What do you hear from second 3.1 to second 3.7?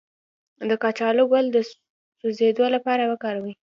وکاروئ